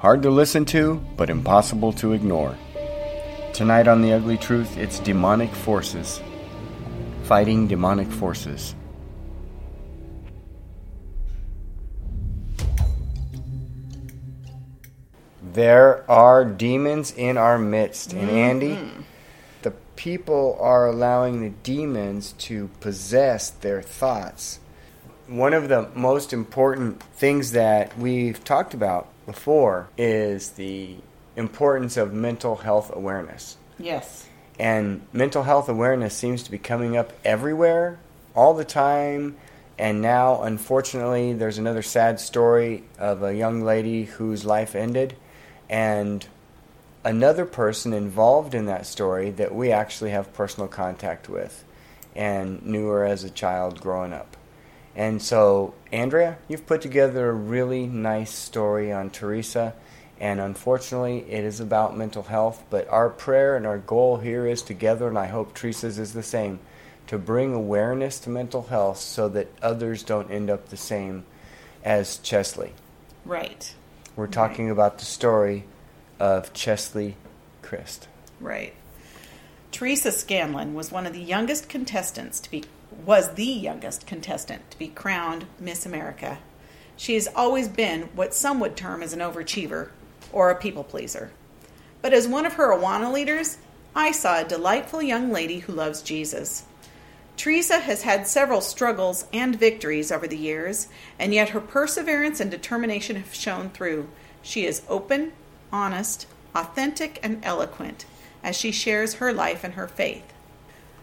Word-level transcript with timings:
Hard 0.00 0.22
to 0.22 0.30
listen 0.30 0.64
to, 0.64 0.94
but 1.18 1.28
impossible 1.28 1.92
to 1.92 2.14
ignore. 2.14 2.56
Tonight 3.52 3.86
on 3.86 4.00
The 4.00 4.14
Ugly 4.14 4.38
Truth, 4.38 4.78
it's 4.78 4.98
demonic 4.98 5.50
forces. 5.50 6.22
Fighting 7.24 7.68
demonic 7.68 8.08
forces. 8.08 8.74
There 15.52 16.10
are 16.10 16.46
demons 16.46 17.12
in 17.12 17.36
our 17.36 17.58
midst. 17.58 18.14
And 18.14 18.30
mm-hmm. 18.30 18.36
Andy, 18.38 18.78
the 19.60 19.72
people 19.96 20.56
are 20.62 20.86
allowing 20.86 21.42
the 21.42 21.50
demons 21.50 22.32
to 22.38 22.70
possess 22.80 23.50
their 23.50 23.82
thoughts. 23.82 24.60
One 25.26 25.52
of 25.52 25.68
the 25.68 25.90
most 25.94 26.32
important 26.32 27.02
things 27.02 27.52
that 27.52 27.98
we've 27.98 28.42
talked 28.42 28.72
about 28.72 29.06
before 29.32 29.88
is 29.96 30.50
the 30.50 30.96
importance 31.36 31.96
of 31.96 32.12
mental 32.12 32.56
health 32.56 32.90
awareness. 32.94 33.56
Yes. 33.78 34.28
And 34.58 35.06
mental 35.12 35.44
health 35.44 35.68
awareness 35.68 36.14
seems 36.14 36.42
to 36.42 36.50
be 36.50 36.58
coming 36.58 36.96
up 36.96 37.12
everywhere, 37.24 37.98
all 38.34 38.54
the 38.54 38.64
time. 38.64 39.36
And 39.78 40.02
now, 40.02 40.42
unfortunately, 40.42 41.32
there's 41.32 41.58
another 41.58 41.82
sad 41.82 42.20
story 42.20 42.84
of 42.98 43.22
a 43.22 43.34
young 43.34 43.62
lady 43.62 44.04
whose 44.04 44.44
life 44.44 44.74
ended. 44.74 45.16
And 45.68 46.26
another 47.04 47.46
person 47.46 47.92
involved 47.92 48.54
in 48.54 48.66
that 48.66 48.84
story 48.84 49.30
that 49.30 49.54
we 49.54 49.72
actually 49.72 50.10
have 50.10 50.34
personal 50.34 50.68
contact 50.68 51.28
with 51.28 51.64
and 52.14 52.62
knew 52.62 52.88
her 52.88 53.04
as 53.04 53.24
a 53.24 53.30
child 53.30 53.80
growing 53.80 54.12
up. 54.12 54.36
And 55.00 55.22
so, 55.22 55.72
Andrea, 55.92 56.36
you've 56.46 56.66
put 56.66 56.82
together 56.82 57.30
a 57.30 57.32
really 57.32 57.86
nice 57.86 58.30
story 58.30 58.92
on 58.92 59.08
Teresa, 59.08 59.72
and 60.20 60.38
unfortunately, 60.38 61.24
it 61.26 61.42
is 61.42 61.58
about 61.58 61.96
mental 61.96 62.24
health. 62.24 62.62
But 62.68 62.86
our 62.90 63.08
prayer 63.08 63.56
and 63.56 63.66
our 63.66 63.78
goal 63.78 64.18
here 64.18 64.46
is 64.46 64.60
together, 64.60 65.08
and 65.08 65.18
I 65.18 65.28
hope 65.28 65.54
Teresa's 65.54 65.98
is 65.98 66.12
the 66.12 66.22
same, 66.22 66.60
to 67.06 67.16
bring 67.16 67.54
awareness 67.54 68.20
to 68.20 68.28
mental 68.28 68.64
health 68.64 68.98
so 68.98 69.26
that 69.30 69.48
others 69.62 70.02
don't 70.02 70.30
end 70.30 70.50
up 70.50 70.68
the 70.68 70.76
same 70.76 71.24
as 71.82 72.18
Cheslie. 72.18 72.74
Right. 73.24 73.74
We're 74.16 74.26
talking 74.26 74.68
about 74.68 74.98
the 74.98 75.06
story 75.06 75.64
of 76.18 76.52
Cheslie 76.52 77.16
Kryst. 77.62 78.00
Right. 78.38 78.74
Teresa 79.80 80.12
Scanlan 80.12 80.74
was 80.74 80.92
one 80.92 81.06
of 81.06 81.14
the 81.14 81.22
youngest 81.22 81.70
contestants 81.70 82.38
to 82.40 82.50
be 82.50 82.64
was 83.06 83.32
the 83.32 83.46
youngest 83.46 84.06
contestant 84.06 84.70
to 84.70 84.78
be 84.78 84.88
crowned 84.88 85.46
Miss 85.58 85.86
America. 85.86 86.36
She 86.98 87.14
has 87.14 87.26
always 87.34 87.66
been 87.66 88.10
what 88.14 88.34
some 88.34 88.60
would 88.60 88.76
term 88.76 89.02
as 89.02 89.14
an 89.14 89.20
overachiever 89.20 89.88
or 90.34 90.50
a 90.50 90.54
people 90.54 90.84
pleaser. 90.84 91.30
But 92.02 92.12
as 92.12 92.28
one 92.28 92.44
of 92.44 92.52
her 92.52 92.76
Awana 92.76 93.10
leaders, 93.10 93.56
I 93.96 94.12
saw 94.12 94.40
a 94.40 94.44
delightful 94.44 95.00
young 95.00 95.32
lady 95.32 95.60
who 95.60 95.72
loves 95.72 96.02
Jesus. 96.02 96.64
Teresa 97.38 97.78
has 97.78 98.02
had 98.02 98.26
several 98.26 98.60
struggles 98.60 99.24
and 99.32 99.58
victories 99.58 100.12
over 100.12 100.28
the 100.28 100.36
years, 100.36 100.88
and 101.18 101.32
yet 101.32 101.48
her 101.48 101.60
perseverance 101.60 102.38
and 102.38 102.50
determination 102.50 103.16
have 103.16 103.32
shown 103.32 103.70
through. 103.70 104.10
She 104.42 104.66
is 104.66 104.82
open, 104.90 105.32
honest, 105.72 106.26
authentic, 106.54 107.18
and 107.22 107.42
eloquent 107.42 108.04
as 108.42 108.56
she 108.56 108.72
shares 108.72 109.14
her 109.14 109.32
life 109.32 109.64
and 109.64 109.74
her 109.74 109.88
faith. 109.88 110.32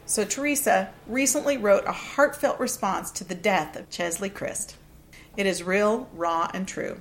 So, 0.05 0.23
Teresa 0.23 0.89
recently 1.05 1.57
wrote 1.57 1.85
a 1.85 1.91
heartfelt 1.91 2.59
response 2.59 3.11
to 3.11 3.23
the 3.23 3.35
death 3.35 3.75
of 3.75 3.89
Cheslie 3.89 4.29
Kryst. 4.29 4.75
It 5.35 5.45
is 5.45 5.63
real, 5.63 6.09
raw, 6.13 6.49
and 6.53 6.67
true. 6.67 6.99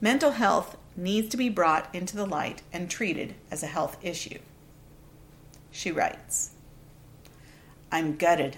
Mental 0.00 0.32
health 0.32 0.76
needs 0.96 1.28
to 1.30 1.36
be 1.36 1.48
brought 1.48 1.92
into 1.94 2.16
the 2.16 2.26
light 2.26 2.62
and 2.72 2.90
treated 2.90 3.34
as 3.50 3.62
a 3.62 3.68
health 3.68 3.96
issue. 4.02 4.38
She 5.70 5.90
writes 5.90 6.50
I'm 7.90 8.16
gutted. 8.16 8.56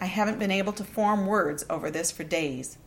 I 0.00 0.06
haven't 0.06 0.38
been 0.38 0.50
able 0.50 0.72
to 0.74 0.84
form 0.84 1.26
words 1.26 1.64
over 1.70 1.90
this 1.90 2.10
for 2.10 2.24
days. 2.24 2.78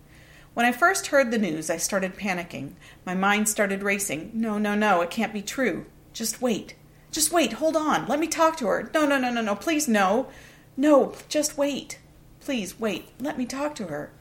When 0.53 0.65
I 0.65 0.71
first 0.71 1.07
heard 1.07 1.31
the 1.31 1.37
news, 1.37 1.69
I 1.69 1.77
started 1.77 2.15
panicking. 2.15 2.73
My 3.05 3.13
mind 3.13 3.49
started 3.49 3.83
racing. 3.83 4.31
No, 4.33 4.57
no, 4.57 4.75
no, 4.75 5.01
it 5.01 5.09
can't 5.09 5.33
be 5.33 5.41
true. 5.41 5.85
Just 6.13 6.41
wait. 6.41 6.75
Just 7.11 7.31
wait. 7.31 7.53
Hold 7.53 7.75
on. 7.75 8.07
Let 8.07 8.19
me 8.19 8.27
talk 8.27 8.57
to 8.57 8.67
her. 8.67 8.89
No, 8.93 9.05
no, 9.05 9.17
no, 9.17 9.31
no, 9.31 9.41
no. 9.41 9.55
Please, 9.55 9.87
no. 9.87 10.27
No, 10.75 11.15
just 11.29 11.57
wait. 11.57 11.99
Please, 12.39 12.79
wait. 12.79 13.09
Let 13.19 13.37
me 13.37 13.45
talk 13.45 13.75
to 13.75 13.87
her. 13.87 14.11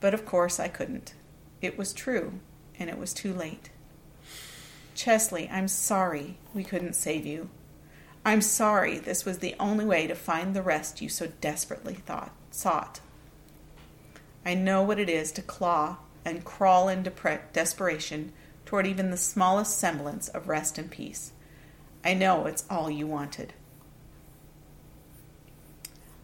But 0.00 0.14
of 0.14 0.24
course, 0.24 0.60
I 0.60 0.68
couldn't. 0.68 1.14
It 1.60 1.78
was 1.78 1.92
true, 1.92 2.40
and 2.78 2.90
it 2.90 2.98
was 2.98 3.12
too 3.12 3.32
late. 3.32 3.70
Cheslie, 4.94 5.48
I'm 5.50 5.68
sorry 5.68 6.36
we 6.54 6.64
couldn't 6.64 6.94
save 6.94 7.24
you. 7.24 7.48
I'm 8.24 8.40
sorry 8.40 8.98
this 8.98 9.24
was 9.24 9.38
the 9.38 9.56
only 9.58 9.84
way 9.84 10.06
to 10.06 10.14
find 10.14 10.54
the 10.54 10.62
rest 10.62 11.00
you 11.00 11.08
so 11.08 11.28
desperately 11.40 11.94
thought, 11.94 12.32
sought. 12.50 13.00
I 14.44 14.54
know 14.54 14.82
what 14.82 15.00
it 15.00 15.08
is 15.08 15.32
to 15.32 15.42
claw 15.42 15.96
and 16.24 16.44
crawl 16.44 16.88
in 16.88 17.02
depre- 17.02 17.52
desperation 17.52 18.32
toward 18.64 18.86
even 18.86 19.10
the 19.10 19.16
smallest 19.16 19.78
semblance 19.78 20.28
of 20.28 20.48
rest 20.48 20.78
and 20.78 20.90
peace. 20.90 21.32
I 22.04 22.14
know 22.14 22.46
it's 22.46 22.64
all 22.68 22.90
you 22.90 23.06
wanted. 23.06 23.52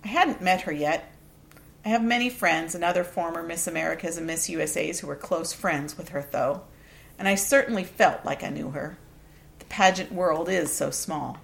I 0.05 0.09
hadn't 0.09 0.43
met 0.43 0.63
her 0.63 0.73
yet. 0.73 1.13
I 1.85 1.91
have 1.91 2.03
many 2.03 2.29
friends 2.29 2.75
and 2.75 2.83
other 2.83 3.05
former 3.05 3.43
Miss 3.43 3.67
Americas 3.67 4.17
and 4.17 4.27
Miss 4.27 4.49
USAs 4.49 5.01
who 5.01 5.07
were 5.07 5.17
close 5.17 5.53
friends 5.53 5.97
with 5.97 6.11
her, 6.11 6.27
though, 6.31 6.63
and 7.19 7.29
I 7.29 7.35
certainly 7.35 7.85
felt 7.85 8.25
like 8.25 8.43
I 8.43 8.51
knew 8.51 8.71
her. 8.71 8.99
The 9.59 9.65
pageant 9.67 10.13
world 10.13 10.49
is 10.49 10.73
so 10.73 10.91
small. 10.91 11.39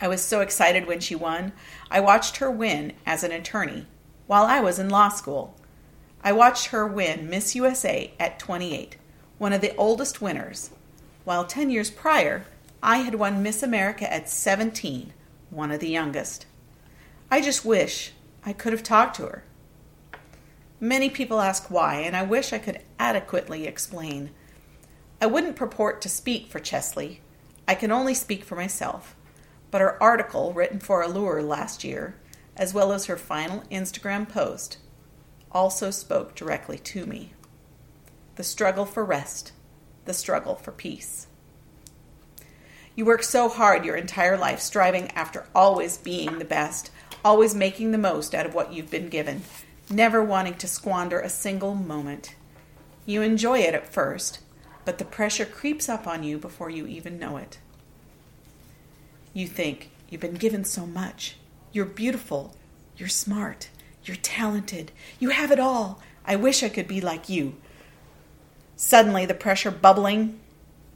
I 0.00 0.08
was 0.08 0.22
so 0.22 0.40
excited 0.40 0.86
when 0.86 1.00
she 1.00 1.14
won. 1.14 1.52
I 1.90 2.00
watched 2.00 2.36
her 2.36 2.50
win 2.50 2.92
as 3.04 3.24
an 3.24 3.32
attorney 3.32 3.86
while 4.26 4.44
I 4.44 4.60
was 4.60 4.78
in 4.78 4.90
law 4.90 5.08
school. 5.08 5.56
I 6.22 6.32
watched 6.32 6.66
her 6.66 6.86
win 6.86 7.28
Miss 7.28 7.54
USA 7.54 8.12
at 8.20 8.38
28, 8.38 8.96
one 9.38 9.52
of 9.52 9.60
the 9.60 9.74
oldest 9.76 10.20
winners, 10.20 10.70
while 11.24 11.44
10 11.44 11.70
years 11.70 11.90
prior, 11.90 12.44
I 12.82 12.98
had 12.98 13.16
won 13.16 13.42
Miss 13.42 13.62
America 13.62 14.12
at 14.12 14.28
17, 14.28 15.12
one 15.50 15.70
of 15.70 15.80
the 15.80 15.88
youngest. 15.88 16.46
I 17.30 17.40
just 17.40 17.64
wish 17.64 18.12
I 18.44 18.52
could 18.52 18.72
have 18.72 18.82
talked 18.82 19.16
to 19.16 19.26
her. 19.26 19.44
Many 20.80 21.10
people 21.10 21.40
ask 21.40 21.70
why, 21.70 21.96
and 21.96 22.16
I 22.16 22.22
wish 22.22 22.52
I 22.52 22.58
could 22.58 22.80
adequately 22.98 23.66
explain. 23.66 24.30
I 25.20 25.26
wouldn't 25.26 25.56
purport 25.56 26.00
to 26.02 26.08
speak 26.08 26.48
for 26.48 26.60
Cheslie. 26.60 27.20
I 27.66 27.74
can 27.74 27.90
only 27.90 28.14
speak 28.14 28.44
for 28.44 28.54
myself. 28.54 29.16
But 29.70 29.80
her 29.80 30.02
article, 30.02 30.52
written 30.52 30.78
for 30.78 31.02
Allure 31.02 31.42
last 31.42 31.84
year, 31.84 32.14
as 32.56 32.72
well 32.72 32.92
as 32.92 33.06
her 33.06 33.16
final 33.16 33.62
Instagram 33.70 34.28
post, 34.28 34.78
also 35.52 35.90
spoke 35.90 36.34
directly 36.34 36.78
to 36.78 37.06
me. 37.06 37.32
The 38.36 38.44
struggle 38.44 38.86
for 38.86 39.04
rest, 39.04 39.52
the 40.04 40.14
struggle 40.14 40.54
for 40.54 40.72
peace. 40.72 41.27
You 42.98 43.04
work 43.04 43.22
so 43.22 43.48
hard 43.48 43.84
your 43.84 43.94
entire 43.94 44.36
life, 44.36 44.58
striving 44.58 45.12
after 45.12 45.46
always 45.54 45.96
being 45.96 46.40
the 46.40 46.44
best, 46.44 46.90
always 47.24 47.54
making 47.54 47.92
the 47.92 47.96
most 47.96 48.34
out 48.34 48.44
of 48.44 48.54
what 48.54 48.72
you've 48.72 48.90
been 48.90 49.08
given, 49.08 49.42
never 49.88 50.20
wanting 50.20 50.54
to 50.54 50.66
squander 50.66 51.20
a 51.20 51.28
single 51.28 51.76
moment. 51.76 52.34
You 53.06 53.22
enjoy 53.22 53.60
it 53.60 53.72
at 53.72 53.92
first, 53.92 54.40
but 54.84 54.98
the 54.98 55.04
pressure 55.04 55.44
creeps 55.44 55.88
up 55.88 56.08
on 56.08 56.24
you 56.24 56.38
before 56.38 56.70
you 56.70 56.88
even 56.88 57.20
know 57.20 57.36
it. 57.36 57.58
You 59.32 59.46
think, 59.46 59.92
you've 60.10 60.20
been 60.20 60.34
given 60.34 60.64
so 60.64 60.84
much. 60.84 61.36
You're 61.70 61.84
beautiful. 61.84 62.56
You're 62.96 63.08
smart. 63.08 63.68
You're 64.02 64.16
talented. 64.16 64.90
You 65.20 65.28
have 65.28 65.52
it 65.52 65.60
all. 65.60 66.02
I 66.26 66.34
wish 66.34 66.64
I 66.64 66.68
could 66.68 66.88
be 66.88 67.00
like 67.00 67.28
you. 67.28 67.58
Suddenly, 68.74 69.24
the 69.24 69.34
pressure 69.34 69.70
bubbling 69.70 70.40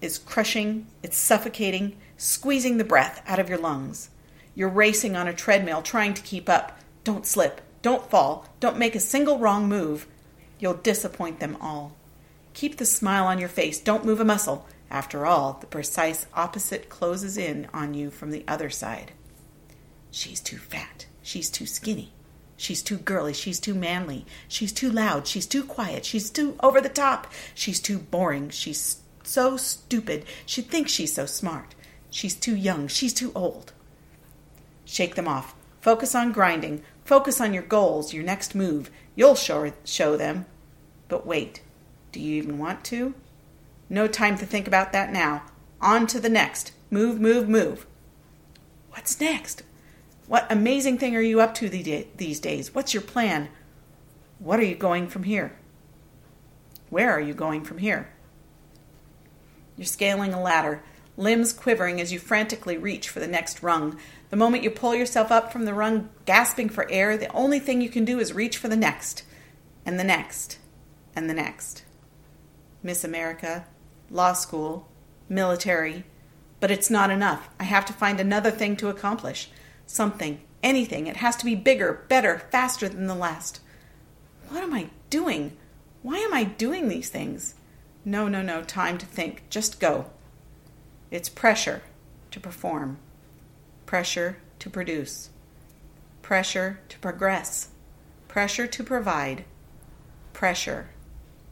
is 0.03 0.19
crushing, 0.19 0.87
it's 1.03 1.17
suffocating, 1.17 1.97
squeezing 2.17 2.77
the 2.77 2.85
breath 2.85 3.23
out 3.27 3.39
of 3.39 3.49
your 3.49 3.59
lungs. 3.59 4.11
You're 4.55 4.69
racing 4.69 5.17
on 5.17 5.29
a 5.29 5.33
treadmill 5.33 5.81
trying 5.81 6.15
to 6.15 6.23
keep 6.23 6.49
up. 6.49 6.79
Don't 7.05 7.27
slip. 7.27 7.61
Don't 7.81 8.11
fall. 8.11 8.47
Don't 8.61 8.79
make 8.79 8.95
a 8.95 9.01
single 9.01 9.39
wrong 9.39 9.69
move. 9.69 10.07
You'll 10.59 10.75
disappoint 10.75 11.41
them 11.41 11.57
all. 11.61 11.97
Keep 12.55 12.77
the 12.77 12.85
smile 12.85 13.27
on 13.27 13.39
your 13.39 13.49
face. 13.49 13.81
Don't 13.81 14.05
move 14.05 14.21
a 14.21 14.25
muscle. 14.25 14.67
After 14.91 15.25
all, 15.25 15.57
the 15.61 15.67
precise 15.67 16.27
opposite 16.35 16.91
closes 16.91 17.39
in 17.39 17.67
on 17.73 17.95
you 17.95 18.11
from 18.11 18.31
the 18.31 18.45
other 18.47 18.69
side. 18.69 19.13
She's 20.11 20.41
too 20.41 20.59
fat. 20.59 21.07
She's 21.23 21.49
too 21.49 21.65
skinny. 21.65 22.13
She's 22.57 22.83
too 22.83 22.99
girly. 22.99 23.33
She's 23.33 23.59
too 23.59 23.75
manly. 23.75 24.27
She's 24.47 24.73
too 24.73 24.91
loud. 24.91 25.27
She's 25.27 25.47
too 25.47 25.65
quiet. 25.65 26.05
She's 26.05 26.31
too 26.31 26.57
over 26.63 26.81
the 26.81 26.89
top. 26.89 27.33
She's 27.55 27.81
too 27.81 27.99
boring. 27.99 28.51
She's 28.51 28.99
so 29.25 29.57
stupid. 29.57 30.25
She 30.47 30.63
thinks 30.63 30.93
she's 30.93 31.15
so 31.15 31.27
smart. 31.27 31.75
She's 32.11 32.35
too 32.35 32.57
young. 32.57 32.89
She's 32.89 33.15
too 33.15 33.33
old. 33.35 33.73
Shake 34.85 35.15
them 35.15 35.29
off. 35.29 35.55
Focus 35.81 36.15
on 36.15 36.33
grinding. 36.33 36.83
Focus 37.05 37.41
on 37.41 37.53
your 37.53 37.63
goals, 37.63 38.13
your 38.13 38.25
next 38.25 38.55
move. 38.55 38.91
You'll 39.15 39.35
show, 39.35 39.73
show 39.85 40.17
them. 40.17 40.47
But 41.09 41.27
wait, 41.27 41.63
do 42.13 42.21
you 42.21 42.37
even 42.37 42.59
want 42.59 42.85
to? 42.85 43.15
No 43.89 44.07
time 44.07 44.39
to 44.39 44.47
think 44.47 44.67
about 44.67 44.93
that 44.93 45.13
now. 45.13 45.43
On 45.81 46.07
to 46.07 46.21
the 46.21 46.29
next. 46.29 46.73
Move, 46.91 47.21
move, 47.21 47.49
move. 47.49 47.87
What's 48.91 49.21
next? 49.21 49.63
What 50.27 50.51
amazing 50.51 50.99
thing 50.99 51.17
are 51.17 51.21
you 51.21 51.41
up 51.41 51.55
to 51.57 51.69
these 51.69 52.41
days? 52.41 52.75
What's 52.75 52.95
your 52.95 53.03
plan? 53.03 53.49
What 54.39 54.61
are 54.61 54.65
you 54.65 54.77
going 54.77 55.09
from 55.09 55.25
here? 55.25 55.57
Where 56.91 57.11
are 57.11 57.21
you 57.21 57.35
going 57.35 57.65
from 57.65 57.79
here? 57.79 58.11
You're 59.83 59.89
scaling 59.89 60.33
a 60.33 60.41
ladder, 60.41 60.81
limbs 61.17 61.53
quivering 61.53 62.01
as 62.01 62.13
you 62.13 62.21
frantically 62.21 62.79
reach 62.79 63.09
for 63.09 63.19
the 63.19 63.27
next 63.27 63.65
rung. 63.65 63.99
The 64.31 64.37
moment 64.37 64.63
you 64.63 64.71
pull 64.71 64.95
yourself 64.95 65.33
up 65.33 65.53
from 65.53 65.65
the 65.65 65.75
rung, 65.75 66.09
gasping 66.25 66.69
for 66.69 66.89
air, 66.89 67.17
the 67.17 67.33
only 67.33 67.59
thing 67.59 67.81
you 67.81 67.89
can 67.89 68.05
do 68.05 68.21
is 68.21 68.33
reach 68.33 68.59
for 68.59 68.69
the 68.69 68.77
next, 68.77 69.25
and 69.85 69.99
the 69.99 70.05
next, 70.05 70.61
and 71.17 71.29
the 71.29 71.35
next. 71.35 71.83
Miss 72.81 73.03
America, 73.03 73.67
law 74.09 74.35
school, 74.35 74.87
military, 75.29 76.05
but 76.61 76.71
it's 76.71 76.89
not 76.89 77.11
enough. 77.11 77.51
I 77.59 77.65
have 77.65 77.85
to 77.87 77.93
find 77.93 78.21
another 78.21 78.53
thing 78.53 78.77
to 78.77 78.89
accomplish. 78.89 79.51
Something, 79.85 80.43
anything. 80.63 81.09
It 81.09 81.17
has 81.17 81.35
to 81.39 81.45
be 81.45 81.57
bigger, 81.57 82.05
better, 82.09 82.39
faster 82.53 82.89
than 82.89 83.09
the 83.09 83.17
last. 83.17 83.59
What 84.49 84.63
am 84.63 84.75
I 84.75 84.91
doing? 85.11 85.57
Why 86.03 86.19
am 86.19 86.33
I 86.33 86.45
doing 86.45 86.87
these 86.87 87.09
things? 87.09 87.57
No, 88.05 88.27
no, 88.27 88.43
no, 88.43 88.63
time 88.63 88.99
to 88.99 89.07
think. 89.07 89.49
Just 89.49 89.79
go. 89.79 90.07
It's 91.11 91.29
pressure 91.29 91.83
to 92.33 92.41
perform, 92.41 92.99
pressure 93.87 94.39
to 94.59 94.71
produce, 94.71 95.31
pressure 96.21 96.81
to 96.89 96.99
progress, 96.99 97.69
pressure 98.27 98.67
to 98.67 98.83
provide, 98.83 99.45
pressure, 100.33 100.91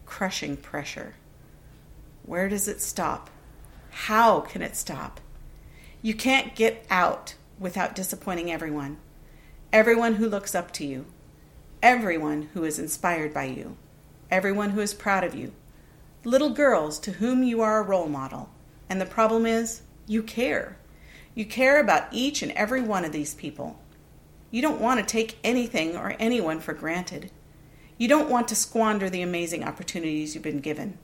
crushing 0.07 0.57
pressure. 0.57 1.15
Where 2.25 2.49
does 2.49 2.67
it 2.67 2.81
stop? 2.81 3.31
How 3.91 4.41
can 4.41 4.63
it 4.63 4.75
stop? 4.75 5.21
You 6.03 6.15
can't 6.15 6.57
get 6.57 6.85
out 6.91 7.35
without 7.59 7.95
disappointing 7.95 8.51
everyone. 8.51 8.97
Everyone 9.73 10.15
who 10.15 10.29
looks 10.29 10.55
up 10.55 10.73
to 10.73 10.87
you. 10.87 11.07
Everyone 11.83 12.49
who 12.55 12.65
is 12.65 12.79
inspired 12.79 13.33
by 13.33 13.45
you. 13.45 13.77
Everyone 14.31 14.71
who 14.71 14.81
is 14.81 14.95
proud 14.95 15.23
of 15.23 15.35
you 15.35 15.53
little 16.25 16.51
girls 16.51 16.99
to 17.01 17.13
whom 17.13 17.43
you 17.43 17.61
are 17.63 17.81
a 17.81 17.87
role 17.87 18.09
model. 18.09 18.51
And 18.89 19.01
the 19.01 19.07
problem 19.07 19.47
is, 19.47 19.83
you 20.07 20.23
care. 20.23 20.77
You 21.35 21.45
care 21.45 21.81
about 21.81 22.09
each 22.13 22.43
and 22.43 22.53
every 22.53 22.83
one 22.83 23.05
of 23.05 23.13
these 23.13 23.35
people. 23.35 23.79
You 24.51 24.61
don't 24.63 24.81
want 24.81 25.01
to 25.01 25.07
take 25.07 25.39
anything 25.45 25.97
or 25.97 26.17
anyone 26.19 26.61
for 26.61 26.75
granted. 26.75 27.31
You 27.97 28.09
don't 28.09 28.31
want 28.31 28.49
to 28.49 28.57
squander 28.57 29.09
the 29.09 29.23
amazing 29.23 29.63
opportunities 29.63 30.35
you've 30.35 30.43
been 30.43 30.61
given. 30.61 30.99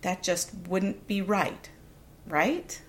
That 0.00 0.22
just 0.22 0.52
wouldn't 0.68 1.06
be 1.06 1.20
right, 1.20 1.68
right? 2.26 2.80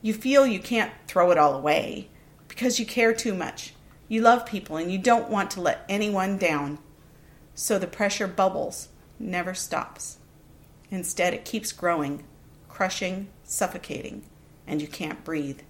You 0.00 0.14
feel 0.14 0.46
you 0.46 0.60
can't 0.60 0.92
throw 1.06 1.30
it 1.30 1.38
all 1.38 1.54
away 1.54 2.08
because 2.46 2.78
you 2.78 2.86
care 2.86 3.12
too 3.12 3.34
much. 3.34 3.74
You 4.06 4.20
love 4.20 4.46
people 4.46 4.76
and 4.76 4.90
you 4.92 4.98
don't 4.98 5.28
want 5.28 5.50
to 5.52 5.60
let 5.60 5.84
anyone 5.88 6.38
down. 6.38 6.78
So 7.54 7.78
the 7.78 7.86
pressure 7.86 8.28
bubbles, 8.28 8.88
never 9.18 9.54
stops. 9.54 10.18
Instead, 10.90 11.34
it 11.34 11.44
keeps 11.44 11.72
growing, 11.72 12.24
crushing, 12.68 13.28
suffocating, 13.44 14.24
and 14.66 14.80
you 14.80 14.88
can't 14.88 15.24
breathe. 15.24 15.60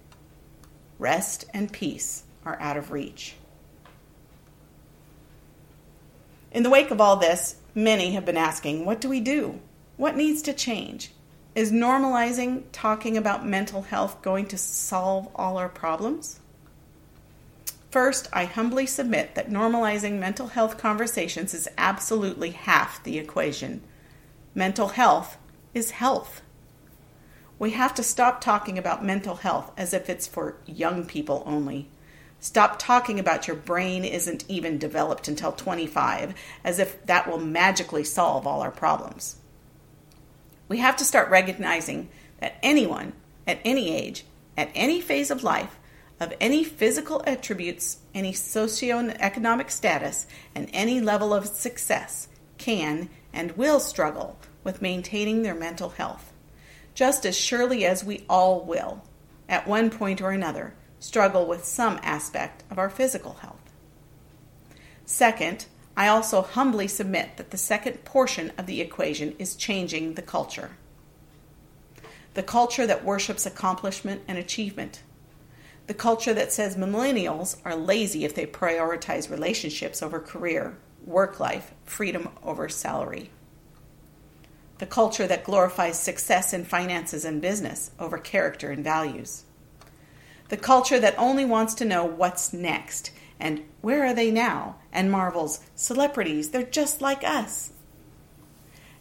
Rest 0.97 1.45
and 1.53 1.71
peace 1.71 2.23
are 2.45 2.59
out 2.61 2.77
of 2.77 2.91
reach. 2.91 3.35
In 6.51 6.63
the 6.63 6.69
wake 6.69 6.91
of 6.91 6.99
all 6.99 7.17
this, 7.17 7.57
many 7.75 8.11
have 8.11 8.25
been 8.25 8.37
asking, 8.37 8.85
what 8.85 8.99
do 8.99 9.09
we 9.09 9.19
do? 9.19 9.59
What 9.97 10.15
needs 10.15 10.41
to 10.43 10.53
change? 10.53 11.11
Is 11.55 11.71
normalizing 11.71 12.63
talking 12.71 13.17
about 13.17 13.45
mental 13.45 13.81
health 13.81 14.21
going 14.21 14.45
to 14.47 14.57
solve 14.57 15.27
all 15.35 15.57
our 15.57 15.69
problems? 15.69 16.39
First, 17.91 18.27
I 18.31 18.45
humbly 18.45 18.85
submit 18.85 19.35
that 19.35 19.49
normalizing 19.49 20.19
mental 20.19 20.47
health 20.47 20.77
conversations 20.77 21.53
is 21.53 21.67
absolutely 21.77 22.51
half 22.51 23.03
the 23.03 23.17
equation. 23.17 23.81
Mental 24.59 24.89
health 24.89 25.37
is 25.73 25.91
health. 25.91 26.41
We 27.59 27.71
have 27.71 27.93
to 27.93 28.03
stop 28.03 28.41
talking 28.41 28.77
about 28.77 29.05
mental 29.05 29.35
health 29.35 29.71
as 29.77 29.93
if 29.93 30.09
it's 30.09 30.27
for 30.27 30.57
young 30.65 31.05
people 31.05 31.43
only. 31.45 31.87
Stop 32.41 32.77
talking 32.77 33.21
about 33.21 33.47
your 33.47 33.55
brain 33.55 34.03
isn't 34.03 34.43
even 34.49 34.77
developed 34.77 35.29
until 35.29 35.53
25 35.53 36.33
as 36.65 36.77
if 36.77 37.05
that 37.05 37.25
will 37.25 37.37
magically 37.37 38.03
solve 38.03 38.45
all 38.45 38.59
our 38.59 38.69
problems. 38.69 39.37
We 40.67 40.79
have 40.79 40.97
to 40.97 41.05
start 41.05 41.29
recognizing 41.29 42.09
that 42.41 42.57
anyone 42.61 43.13
at 43.47 43.61
any 43.63 43.95
age, 43.95 44.25
at 44.57 44.71
any 44.75 44.99
phase 44.99 45.31
of 45.31 45.41
life, 45.41 45.79
of 46.19 46.33
any 46.41 46.65
physical 46.65 47.23
attributes, 47.25 47.99
any 48.13 48.33
socioeconomic 48.33 49.71
status, 49.71 50.27
and 50.53 50.69
any 50.73 50.99
level 50.99 51.33
of 51.33 51.47
success 51.47 52.27
can 52.57 53.09
and 53.31 53.55
will 53.55 53.79
struggle 53.79 54.37
with 54.69 54.83
maintaining 54.83 55.41
their 55.41 55.55
mental 55.55 55.89
health, 55.89 56.31
just 56.93 57.25
as 57.25 57.35
surely 57.35 57.83
as 57.87 58.03
we 58.03 58.23
all 58.29 58.61
will, 58.61 59.01
at 59.49 59.67
one 59.67 59.89
point 59.89 60.21
or 60.21 60.29
another, 60.29 60.75
struggle 60.99 61.47
with 61.47 61.65
some 61.65 61.99
aspect 62.03 62.63
of 62.69 62.77
our 62.77 62.87
physical 62.87 63.33
health. 63.41 63.71
Second, 65.07 65.65
I 65.97 66.07
also 66.07 66.43
humbly 66.43 66.87
submit 66.87 67.37
that 67.37 67.49
the 67.49 67.57
second 67.57 68.05
portion 68.05 68.51
of 68.59 68.67
the 68.67 68.79
equation 68.79 69.35
is 69.39 69.55
changing 69.55 70.13
the 70.13 70.21
culture. 70.21 70.77
The 72.35 72.43
culture 72.43 72.85
that 72.85 73.03
worships 73.03 73.47
accomplishment 73.47 74.21
and 74.27 74.37
achievement. 74.37 75.01
The 75.87 75.95
culture 75.95 76.35
that 76.35 76.53
says 76.53 76.75
millennials 76.75 77.57
are 77.65 77.75
lazy 77.75 78.23
if 78.23 78.35
they 78.35 78.45
prioritize 78.45 79.31
relationships 79.31 80.03
over 80.03 80.19
career 80.19 80.77
work 81.07 81.39
life, 81.39 81.73
freedom 81.85 82.29
over 82.43 82.69
salary. 82.69 83.31
The 84.79 84.85
culture 84.85 85.27
that 85.27 85.43
glorifies 85.43 85.99
success 85.99 86.53
in 86.53 86.63
finances 86.63 87.25
and 87.25 87.41
business 87.41 87.91
over 87.99 88.17
character 88.17 88.71
and 88.71 88.81
values. 88.81 89.43
The 90.47 90.57
culture 90.57 90.99
that 90.99 91.19
only 91.19 91.43
wants 91.43 91.73
to 91.75 91.85
know 91.85 92.05
what's 92.05 92.53
next 92.53 93.11
and 93.41 93.63
where 93.81 94.05
are 94.05 94.13
they 94.13 94.31
now 94.31 94.77
and 94.91 95.11
marvels, 95.11 95.59
celebrities, 95.75 96.49
they're 96.49 96.63
just 96.63 97.01
like 97.01 97.25
us. 97.25 97.71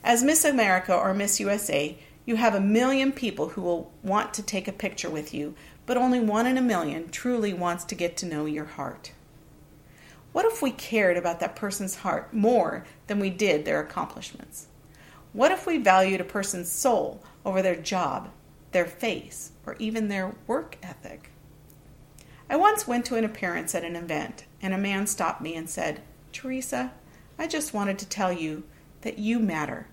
As 0.03 0.25
Miss 0.25 0.45
America 0.45 0.93
or 0.95 1.15
Miss 1.15 1.39
USA, 1.39 1.97
you 2.27 2.37
have 2.37 2.57
a 2.57 2.61
million 2.61 3.13
people 3.13 3.51
who 3.51 3.63
will 3.63 3.93
want 4.03 4.35
to 4.35 4.43
take 4.43 4.67
a 4.67 4.73
picture 4.73 5.09
with 5.09 5.33
you, 5.33 5.55
but 5.87 5.97
only 5.97 6.19
one 6.19 6.47
in 6.47 6.59
a 6.59 6.63
million 6.63 7.09
truly 7.09 7.55
wants 7.55 7.85
to 7.85 7.95
get 7.95 8.17
to 8.17 8.27
know 8.27 8.47
your 8.47 8.65
heart. 8.65 9.13
What 10.33 10.45
if 10.45 10.61
we 10.61 10.73
cared 10.73 11.17
about 11.17 11.39
that 11.39 11.57
person's 11.57 11.97
heart 11.97 12.35
more 12.35 12.85
than 13.07 13.21
we 13.21 13.31
did 13.31 13.65
their 13.65 13.81
accomplishments? 13.81 14.67
What 15.33 15.53
if 15.53 15.67
we 15.67 15.79
valued 15.79 16.21
a 16.21 16.25
person's 16.25 16.71
soul 16.71 17.23
over 17.45 17.63
their 17.63 17.77
job, 17.77 18.31
their 18.73 18.87
face, 18.87 19.53
or 19.67 19.77
even 19.79 20.09
their 20.09 20.35
work 20.47 20.79
ethic? 20.83 21.31
I 22.51 22.57
once 22.57 22.89
went 22.89 23.05
to 23.07 23.17
an 23.17 23.25
appearance 23.25 23.75
at 23.75 23.85
an 23.85 23.95
event, 23.95 24.45
and 24.63 24.73
a 24.73 24.79
man 24.79 25.07
stopped 25.07 25.43
me 25.43 25.55
and 25.55 25.69
said, 25.69 26.01
Teresa, 26.33 26.93
I 27.39 27.47
just 27.47 27.75
wanted 27.75 27.99
to 27.99 28.09
tell 28.09 28.33
you 28.33 28.65
that 29.03 29.19
you 29.19 29.39
matter. 29.39 29.87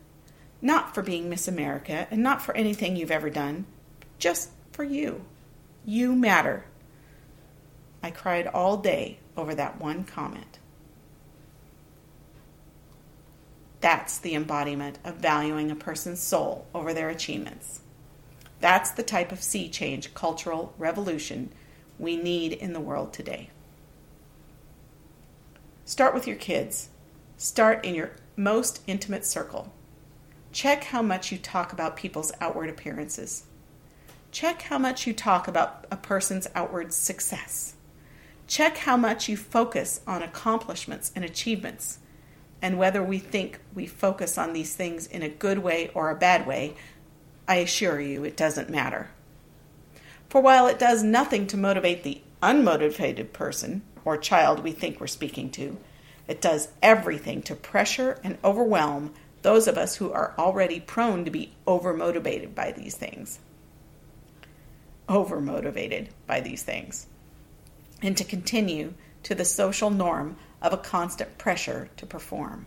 Not 0.61 0.95
for 0.95 1.01
being 1.01 1.29
Miss 1.29 1.47
America 1.47 2.07
and 2.09 2.23
not 2.23 2.41
for 2.41 2.55
anything 2.55 2.95
you've 2.95 3.11
ever 3.11 3.29
done, 3.29 3.65
just 4.17 4.51
for 4.71 4.83
you. 4.83 5.25
You 5.85 6.15
matter. 6.15 6.65
I 8.01 8.09
cried 8.09 8.47
all 8.47 8.77
day 8.77 9.19
over 9.35 9.53
that 9.53 9.79
one 9.79 10.05
comment. 10.05 10.59
That's 13.85 14.17
the 14.17 14.33
embodiment 14.33 14.97
of 15.03 15.17
valuing 15.17 15.69
a 15.69 15.75
person's 15.75 16.19
soul 16.19 16.65
over 16.73 16.91
their 16.91 17.09
achievements. 17.09 17.81
That's 18.59 18.89
the 18.89 19.03
type 19.03 19.31
of 19.31 19.43
sea 19.43 19.69
change, 19.69 20.15
cultural 20.15 20.73
revolution 20.79 21.51
we 21.99 22.17
need 22.17 22.53
in 22.53 22.73
the 22.73 22.79
world 22.79 23.13
today. 23.13 23.51
Start 25.85 26.15
with 26.15 26.25
your 26.25 26.35
kids. 26.35 26.89
Start 27.37 27.85
in 27.85 27.93
your 27.93 28.13
most 28.35 28.81
intimate 28.87 29.23
circle. 29.23 29.71
Check 30.51 30.85
how 30.85 31.03
much 31.03 31.31
you 31.31 31.37
talk 31.37 31.71
about 31.71 31.95
people's 31.95 32.31
outward 32.41 32.71
appearances. 32.71 33.45
Check 34.31 34.63
how 34.63 34.79
much 34.79 35.05
you 35.05 35.13
talk 35.13 35.47
about 35.47 35.85
a 35.91 35.95
person's 35.95 36.47
outward 36.55 36.91
success. 36.91 37.75
Check 38.47 38.77
how 38.77 38.97
much 38.97 39.29
you 39.29 39.37
focus 39.37 40.01
on 40.07 40.23
accomplishments 40.23 41.11
and 41.15 41.23
achievements. 41.23 41.99
And 42.65 42.79
whether 42.79 43.03
we 43.03 43.19
think 43.19 43.59
we 43.75 43.85
focus 43.85 44.39
on 44.39 44.53
these 44.53 44.73
things 44.73 45.05
in 45.05 45.21
a 45.21 45.29
good 45.29 45.59
way 45.59 45.91
or 45.93 46.09
a 46.09 46.15
bad 46.15 46.47
way, 46.47 46.73
I 47.47 47.57
assure 47.57 48.01
you 48.01 48.23
it 48.23 48.35
doesn't 48.35 48.71
matter. 48.71 49.11
For 50.29 50.41
while 50.41 50.65
it 50.65 50.79
does 50.79 51.03
nothing 51.03 51.45
to 51.45 51.57
motivate 51.57 52.01
the 52.01 52.23
unmotivated 52.41 53.33
person 53.33 53.83
or 54.03 54.17
child 54.17 54.63
we 54.63 54.71
think 54.71 54.99
we're 54.99 55.05
speaking 55.05 55.51
to, 55.51 55.77
it 56.27 56.41
does 56.41 56.69
everything 56.81 57.43
to 57.43 57.55
pressure 57.55 58.19
and 58.23 58.39
overwhelm 58.43 59.13
those 59.43 59.67
of 59.67 59.77
us 59.77 59.97
who 59.97 60.11
are 60.11 60.33
already 60.35 60.79
prone 60.79 61.23
to 61.23 61.29
be 61.29 61.53
overmotivated 61.67 62.55
by 62.55 62.71
these 62.71 62.95
things. 62.95 63.37
Overmotivated 65.07 66.07
by 66.25 66.39
these 66.39 66.63
things. 66.63 67.05
And 68.01 68.17
to 68.17 68.23
continue 68.23 68.95
to 69.21 69.35
the 69.35 69.45
social 69.45 69.91
norm 69.91 70.37
of 70.65 70.73
a 70.73 70.77
constant 70.77 71.37
pressure 71.37 71.89
to 71.95 72.07
perform. 72.07 72.65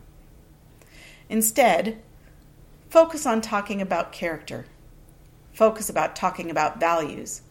Instead, 1.29 2.01
focus 2.89 3.27
on 3.27 3.41
talking 3.41 3.83
about 3.83 4.13
character. 4.13 4.67
Focus 5.53 5.91
about 5.91 6.15
talking 6.15 6.49
about 6.49 6.79
values. 6.79 7.43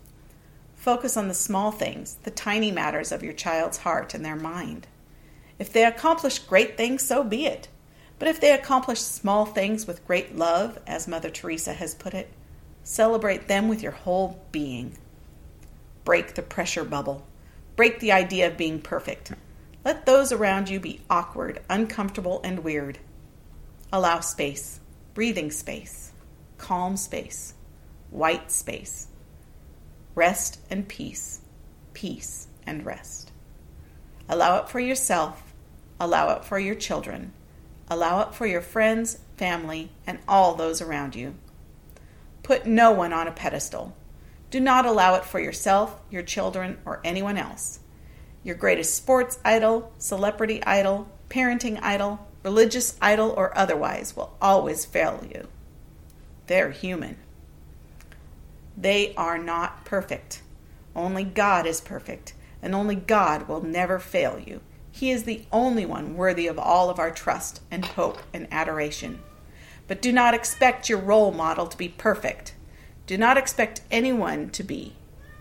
Focus 0.74 1.18
on 1.18 1.27
the 1.27 1.34
small 1.34 1.72
things, 1.72 2.16
the 2.24 2.32
tiny 2.32 2.72
matters 2.72 3.12
of 3.12 3.22
your 3.22 3.34
child's 3.34 3.80
heart 3.80 4.13
and 4.13 4.24
their 4.24 4.38
mind. 4.38 4.88
If 5.60 5.74
they 5.74 5.84
accomplish 5.84 6.39
great 6.39 6.77
things, 6.77 7.04
so 7.04 7.25
be 7.25 7.46
it. 7.46 7.68
But 8.18 8.30
if 8.30 8.39
they 8.39 8.54
accomplish 8.54 9.01
small 9.01 9.46
things 9.46 9.86
with 9.86 10.08
great 10.08 10.36
love, 10.36 10.80
as 10.88 11.10
Mother 11.10 11.30
Teresa 11.30 11.74
has 11.74 11.94
put 11.94 12.13
it, 12.13 12.32
celebrate 12.84 13.50
them 13.50 13.68
with 13.68 13.84
your 13.84 13.92
whole 13.92 14.39
being. 14.54 14.98
Break 16.06 16.36
the 16.36 16.42
pressure 16.42 16.86
bubble. 16.86 17.25
Break 17.75 18.00
the 18.00 18.13
idea 18.13 18.48
of 18.48 18.56
being 18.56 18.82
perfect. 18.82 19.34
Let 19.88 20.06
those 20.06 20.34
around 20.34 20.67
you 20.67 20.82
be 20.82 21.00
awkward, 21.10 21.62
uncomfortable, 21.70 22.41
and 22.44 22.60
weird. 22.60 23.00
Allow 23.89 24.20
space, 24.20 24.82
breathing 25.13 25.50
space, 25.50 26.12
calm 26.58 26.98
space, 26.98 27.53
white 28.10 28.51
space, 28.51 29.08
rest 30.13 30.60
and 30.70 30.89
peace, 30.89 31.39
peace 31.94 32.50
and 32.65 32.86
rest. 32.86 33.32
Allow 34.27 34.58
it 34.58 34.67
for 34.67 34.82
yourself, 34.82 35.53
allow 36.01 36.36
it 36.36 36.44
for 36.44 36.60
your 36.60 36.75
children, 36.75 37.32
Allow 37.89 38.24
it 38.24 38.34
for 38.34 38.46
your 38.46 38.60
friends, 38.60 39.20
family, 39.38 39.91
and 40.06 40.20
all 40.27 40.56
those 40.56 40.82
around 40.82 41.15
you. 41.15 41.36
Put 42.44 42.65
no 42.65 42.91
one 42.91 43.13
on 43.13 43.29
a 43.29 43.32
pedestal. 43.32 43.96
Do 44.51 44.60
not 44.60 44.86
allow 44.86 45.15
it 45.15 45.24
for 45.24 45.39
yourself, 45.39 45.98
your 46.12 46.24
children, 46.24 46.77
or 46.84 47.00
anyone 47.06 47.38
else. 47.38 47.79
Your 48.44 48.56
greatest 48.56 48.96
sports 48.96 49.39
idol, 49.44 49.91
celebrity 49.98 50.63
idol, 50.63 51.10
parenting 51.29 51.79
idol, 51.82 52.27
religious 52.44 52.98
idol, 53.01 53.32
or 53.32 53.58
otherwise 53.58 54.15
will 54.15 54.36
always 54.41 54.86
fail 54.86 55.24
you. 55.29 55.48
They're 56.48 56.72
human. 56.72 57.17
They 58.77 59.13
are 59.15 59.38
not 59.38 59.86
perfect. 59.86 60.41
Only 60.96 61.24
God 61.24 61.65
is 61.65 61.82
perfect, 61.82 62.34
and 62.62 62.74
only 62.74 62.96
God 62.96 63.48
will 63.48 63.62
never 63.62 64.00
fail 64.00 64.39
you. 64.39 64.62
He 64.91 65.12
is 65.12 65.24
the 65.24 65.46
only 65.51 65.86
one 65.86 66.15
worthy 66.15 66.48
of 66.48 66.58
all 66.58 66.89
of 66.89 67.00
our 67.00 67.12
trust 67.12 67.62
and 67.70 67.86
hope 67.86 68.20
and 68.34 68.48
adoration. 68.51 69.20
But 69.88 70.01
do 70.01 70.12
not 70.12 70.34
expect 70.34 70.89
your 70.89 71.00
role 71.00 71.32
model 71.32 71.67
to 71.67 71.77
be 71.77 71.89
perfect. 71.89 72.53
Do 73.06 73.17
not 73.17 73.38
expect 73.38 73.82
anyone 73.91 74.50
to 74.50 74.63
be. 74.63 74.96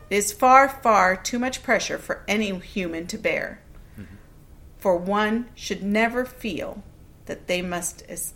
It 0.08 0.16
is 0.16 0.32
far, 0.32 0.68
far 0.68 1.16
too 1.16 1.38
much 1.38 1.62
pressure 1.62 1.98
for 1.98 2.22
any 2.28 2.56
human 2.58 3.06
to 3.08 3.18
bear. 3.18 3.60
Mm-hmm. 3.98 4.16
For 4.78 4.96
one 4.96 5.48
should 5.54 5.82
never 5.82 6.24
feel 6.24 6.82
that 7.26 7.46
they 7.46 7.62
must, 7.62 8.04
es- 8.08 8.34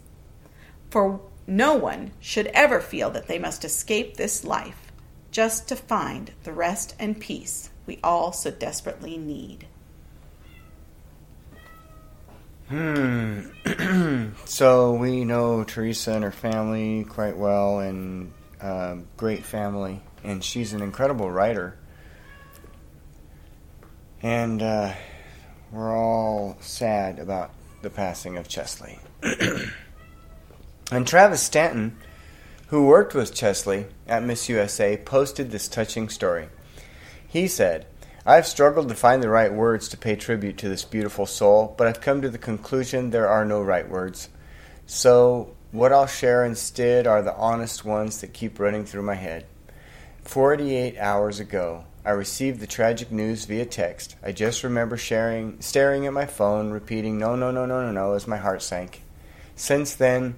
for 0.90 1.20
no 1.46 1.74
one 1.74 2.12
should 2.20 2.46
ever 2.48 2.80
feel 2.80 3.10
that 3.10 3.28
they 3.28 3.38
must 3.38 3.64
escape 3.64 4.16
this 4.16 4.44
life 4.44 4.92
just 5.30 5.68
to 5.68 5.76
find 5.76 6.32
the 6.42 6.52
rest 6.52 6.94
and 6.98 7.20
peace 7.20 7.70
we 7.90 7.98
all 8.04 8.32
so 8.32 8.52
desperately 8.52 9.18
need. 9.18 9.66
Hmm. 12.68 13.40
so 14.44 14.92
we 14.92 15.24
know 15.24 15.64
Teresa 15.64 16.12
and 16.12 16.22
her 16.22 16.30
family 16.30 17.02
quite 17.02 17.36
well, 17.36 17.80
and 17.80 18.32
uh, 18.60 18.98
great 19.16 19.44
family, 19.44 20.00
and 20.24 20.42
she's 20.44 20.72
an 20.72 20.82
incredible 20.82 21.30
writer. 21.30 21.76
And 24.22 24.62
uh, 24.62 24.94
we're 25.72 25.96
all 25.96 26.56
sad 26.60 27.18
about 27.18 27.52
the 27.82 27.90
passing 27.90 28.36
of 28.36 28.48
Cheslie. 28.48 28.98
and 30.92 31.06
Travis 31.06 31.42
Stanton, 31.42 31.96
who 32.68 32.86
worked 32.86 33.14
with 33.14 33.34
Cheslie 33.34 33.86
at 34.06 34.22
Miss 34.22 34.48
USA, 34.48 34.96
posted 34.96 35.50
this 35.50 35.68
touching 35.68 36.08
story. 36.08 36.48
He 37.26 37.48
said, 37.48 37.86
I've 38.26 38.46
struggled 38.46 38.88
to 38.90 38.94
find 38.94 39.22
the 39.22 39.30
right 39.30 39.52
words 39.52 39.88
to 39.88 39.96
pay 39.96 40.16
tribute 40.16 40.58
to 40.58 40.68
this 40.68 40.84
beautiful 40.84 41.24
soul, 41.24 41.74
but 41.78 41.86
I've 41.86 42.02
come 42.02 42.20
to 42.22 42.28
the 42.28 42.38
conclusion 42.38 43.10
there 43.10 43.28
are 43.28 43.44
no 43.44 43.62
right 43.62 43.88
words. 43.88 44.28
So, 44.86 45.54
what 45.72 45.92
I'll 45.92 46.06
share 46.06 46.44
instead 46.44 47.06
are 47.06 47.22
the 47.22 47.34
honest 47.34 47.84
ones 47.84 48.20
that 48.20 48.34
keep 48.34 48.58
running 48.58 48.84
through 48.84 49.02
my 49.02 49.14
head. 49.14 49.46
48 50.22 50.98
hours 50.98 51.40
ago, 51.40 51.84
I 52.04 52.10
received 52.10 52.60
the 52.60 52.66
tragic 52.66 53.10
news 53.10 53.44
via 53.44 53.66
text. 53.66 54.16
I 54.22 54.32
just 54.32 54.62
remember 54.62 54.96
sharing, 54.96 55.60
staring 55.60 56.06
at 56.06 56.12
my 56.12 56.26
phone, 56.26 56.70
repeating, 56.70 57.18
no, 57.18 57.36
no, 57.36 57.50
no, 57.50 57.66
no, 57.66 57.82
no, 57.82 57.92
no, 57.92 58.12
as 58.12 58.26
my 58.26 58.36
heart 58.36 58.62
sank. 58.62 59.02
Since 59.56 59.94
then, 59.94 60.36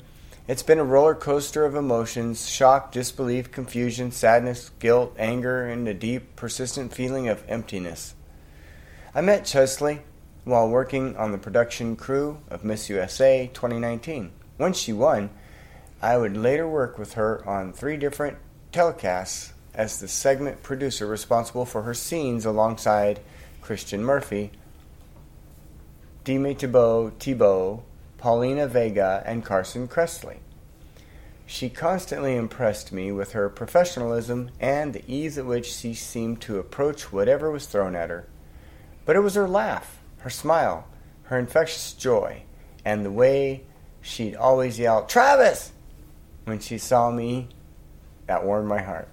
it's 0.49 0.62
been 0.62 0.79
a 0.79 0.85
roller 0.85 1.15
coaster 1.15 1.65
of 1.65 1.77
emotions 1.77 2.49
shock, 2.49 2.91
disbelief, 2.91 3.53
confusion, 3.53 4.11
sadness, 4.11 4.71
guilt, 4.81 5.15
anger, 5.19 5.65
and 5.65 5.87
a 5.87 5.95
deep, 5.95 6.35
persistent 6.35 6.93
feeling 6.93 7.29
of 7.29 7.45
emptiness. 7.49 8.15
I 9.15 9.21
met 9.21 9.45
Cheslie 9.45 10.01
while 10.45 10.69
working 10.69 11.17
on 11.17 11.31
the 11.31 11.39
production 11.39 11.95
crew 11.95 12.39
of 12.51 12.65
Miss 12.65 12.89
USA 12.89 13.49
2019. 13.55 14.33
Once 14.59 14.79
she 14.79 14.93
won, 14.93 15.31
I 16.01 16.17
would 16.17 16.37
later 16.37 16.69
work 16.69 16.99
with 16.99 17.15
her 17.15 17.47
on 17.49 17.73
three 17.73 17.97
different 17.97 18.39
telecasts 18.73 19.53
as 19.75 19.99
the 19.99 20.09
segment 20.09 20.62
producer 20.62 21.07
responsible 21.07 21.64
for 21.64 21.83
her 21.83 21.95
scenes 21.95 22.45
alongside 22.45 23.21
Christian 23.61 24.05
Murphy, 24.05 24.50
Dime 26.25 26.55
Tebow, 26.55 27.11
Tebow, 27.12 27.83
Paulina 28.19 28.67
Vega, 28.67 29.23
and 29.26 29.45
Carson 29.45 29.88
Kressley. 29.88 30.38
She 31.47 31.69
constantly 31.69 32.37
impressed 32.37 32.93
me 32.93 33.12
with 33.12 33.33
her 33.33 33.49
professionalism 33.49 34.50
and 34.61 34.93
the 34.93 35.05
ease 35.07 35.37
at 35.37 35.47
which 35.47 35.67
she 35.67 35.95
seemed 35.95 36.41
to 36.43 36.59
approach 36.59 37.12
whatever 37.12 37.50
was 37.50 37.67
thrown 37.67 37.97
at 37.97 38.11
her. 38.11 38.26
But 39.05 39.17
it 39.17 39.21
was 39.21 39.35
her 39.35 39.49
laugh, 39.49 39.99
her 40.19 40.31
smile, 40.31 40.87
her 41.25 41.38
infectious 41.38 41.93
joy, 41.93 42.45
and 42.85 43.05
the 43.05 43.11
way 43.11 43.64
she'd 44.00 44.37
always 44.37 44.79
yell, 44.79 45.05
Travis! 45.07 45.73
when 46.45 46.59
she 46.59 46.79
saw 46.79 47.11
me 47.11 47.49
that 48.26 48.45
warmed 48.45 48.69
my 48.69 48.83
heart. 48.83 49.09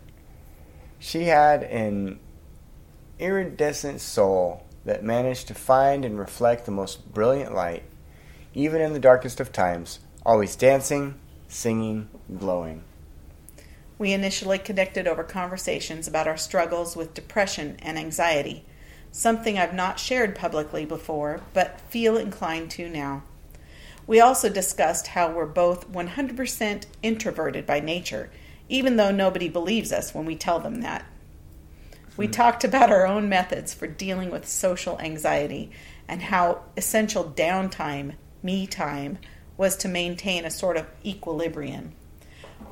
She 1.00 1.24
had 1.24 1.64
an 1.64 2.20
iridescent 3.18 4.02
soul 4.02 4.66
that 4.86 5.04
managed 5.04 5.48
to 5.48 5.54
find 5.54 6.06
and 6.06 6.20
reflect 6.20 6.66
the 6.66 6.72
most 6.72 7.14
brilliant 7.14 7.54
light 7.54 7.84
even 8.54 8.82
in 8.82 8.94
the 8.94 9.00
darkest 9.00 9.40
of 9.40 9.52
times, 9.52 10.00
always 10.26 10.56
dancing, 10.56 11.16
singing, 11.48 12.10
glowing. 12.38 12.84
We 13.98 14.14
initially 14.14 14.58
connected 14.58 15.08
over 15.08 15.24
conversations 15.24 16.08
about 16.08 16.28
our 16.28 16.38
struggles 16.38 16.96
with 16.96 17.14
depression 17.14 17.78
and 17.82 17.98
anxiety, 17.98 18.66
something 19.12 19.58
I've 19.58 19.74
not 19.74 20.00
shared 20.00 20.36
publicly 20.36 20.86
before, 20.86 21.42
but 21.54 21.82
feel 21.90 22.18
inclined 22.18 22.72
to 22.72 22.90
now. 22.90 23.24
We 24.08 24.20
also 24.20 24.50
discussed 24.50 25.08
how 25.08 25.32
we're 25.32 25.46
both 25.46 25.92
100% 25.92 26.86
introverted 27.04 27.66
by 27.66 27.80
nature, 27.80 28.32
even 28.70 28.96
though 28.96 29.12
nobody 29.12 29.50
believes 29.50 29.92
us 29.92 30.14
when 30.14 30.26
we 30.26 30.36
tell 30.36 30.60
them 30.60 30.82
that. 30.82 31.06
We 32.16 32.28
talked 32.28 32.64
about 32.64 32.92
our 32.92 33.08
own 33.08 33.28
methods 33.30 33.74
for 33.74 33.88
dealing 33.88 34.30
with 34.30 34.48
social 34.48 35.00
anxiety 35.00 35.72
and 36.08 36.22
how 36.22 36.64
essential 36.78 37.24
downtime 37.24 38.14
me 38.44 38.68
time 38.68 39.18
was 39.58 39.76
to 39.78 39.88
maintain 39.88 40.46
a 40.46 40.52
sort 40.52 40.78
of 40.78 40.88
equilibrium. 41.06 41.94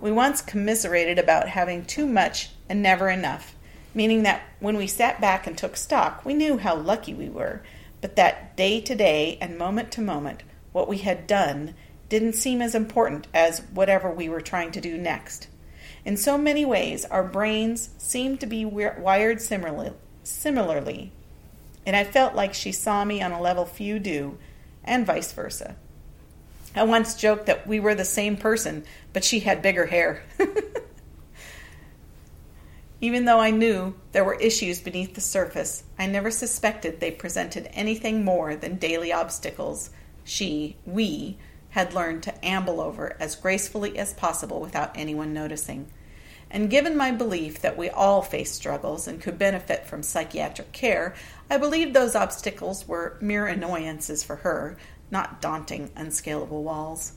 We 0.02 0.12
once 0.12 0.42
commiserated 0.42 1.18
about 1.18 1.50
having 1.50 1.86
too 1.86 2.06
much 2.06 2.52
and 2.70 2.84
never 2.84 3.10
enough, 3.10 3.56
meaning 3.94 4.24
that 4.24 4.44
when 4.60 4.78
we 4.78 4.88
sat 4.88 5.20
back 5.20 5.48
and 5.48 5.58
took 5.58 5.76
stock, 5.78 6.24
we 6.26 6.34
knew 6.34 6.58
how 6.58 6.76
lucky 6.76 7.14
we 7.14 7.30
were, 7.30 7.62
but 8.02 8.16
that 8.16 8.56
day 8.56 8.80
to 8.82 8.96
day 8.96 9.38
and 9.42 9.58
moment 9.58 9.92
to 9.94 10.02
moment, 10.02 10.44
what 10.72 10.88
we 10.88 11.00
had 11.00 11.26
done 11.26 11.74
didn't 12.10 12.34
seem 12.34 12.62
as 12.62 12.76
important 12.76 13.28
as 13.34 13.62
whatever 13.74 14.12
we 14.12 14.30
were 14.30 14.42
trying 14.42 14.72
to 14.72 14.82
do 14.82 14.98
next. 14.98 15.48
In 16.08 16.16
so 16.16 16.38
many 16.38 16.64
ways, 16.64 17.04
our 17.04 17.22
brains 17.22 17.90
seemed 17.98 18.40
to 18.40 18.46
be 18.46 18.64
wired 18.64 19.42
similarly, 19.42 19.92
similarly, 20.24 21.12
and 21.86 21.98
I 21.98 22.06
felt 22.06 22.34
like 22.34 22.54
she 22.54 22.72
saw 22.72 23.04
me 23.04 23.22
on 23.22 23.34
a 23.34 23.42
level 23.42 23.66
few 23.66 24.00
do, 24.00 24.38
and 24.86 25.06
vice 25.06 25.34
versa. 25.34 25.76
I 26.74 26.84
once 26.84 27.16
joked 27.16 27.46
that 27.48 27.68
we 27.68 27.82
were 27.82 27.94
the 27.94 28.06
same 28.06 28.38
person, 28.38 28.86
but 29.12 29.26
she 29.26 29.42
had 29.42 29.62
bigger 29.62 29.88
hair. 29.88 30.24
Even 33.02 33.26
though 33.26 33.42
I 33.42 33.52
knew 33.52 33.94
there 34.14 34.24
were 34.24 34.36
issues 34.36 34.80
beneath 34.80 35.14
the 35.14 35.20
surface, 35.20 35.84
I 36.00 36.08
never 36.08 36.32
suspected 36.32 37.02
they 37.02 37.12
presented 37.12 37.70
anything 37.74 38.24
more 38.24 38.56
than 38.56 38.78
daily 38.78 39.12
obstacles 39.12 39.90
she, 40.24 40.78
we, 40.86 41.38
had 41.72 41.94
learned 41.94 42.24
to 42.24 42.46
amble 42.46 42.80
over 42.80 43.18
as 43.20 43.36
gracefully 43.36 43.98
as 43.98 44.14
possible 44.14 44.62
without 44.62 44.96
anyone 44.96 45.34
noticing. 45.34 45.92
And 46.50 46.70
given 46.70 46.96
my 46.96 47.12
belief 47.12 47.62
that 47.62 47.78
we 47.78 47.90
all 47.90 48.22
face 48.22 48.52
struggles 48.52 49.08
and 49.08 49.22
could 49.22 49.38
benefit 49.38 49.86
from 49.86 50.02
psychiatric 50.04 50.72
care, 50.72 51.14
I 51.50 51.58
believed 51.58 51.94
those 51.94 52.16
obstacles 52.16 52.88
were 52.88 53.18
mere 53.20 53.48
annoyances 53.48 54.24
for 54.24 54.38
her, 54.38 54.78
not 55.12 55.42
daunting, 55.42 55.92
unscalable 55.96 56.64
walls. 56.64 57.14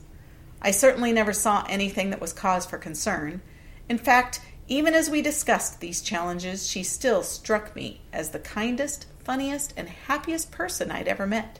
I 0.61 0.71
certainly 0.71 1.11
never 1.11 1.33
saw 1.33 1.65
anything 1.67 2.09
that 2.09 2.21
was 2.21 2.33
cause 2.33 2.65
for 2.65 2.77
concern. 2.77 3.41
In 3.89 3.97
fact, 3.97 4.41
even 4.67 4.93
as 4.93 5.09
we 5.09 5.21
discussed 5.21 5.79
these 5.79 6.01
challenges, 6.01 6.69
she 6.69 6.83
still 6.83 7.23
struck 7.23 7.75
me 7.75 8.01
as 8.13 8.29
the 8.29 8.39
kindest, 8.39 9.07
funniest, 9.23 9.73
and 9.75 9.89
happiest 9.89 10.51
person 10.51 10.91
I'd 10.91 11.07
ever 11.07 11.25
met. 11.25 11.59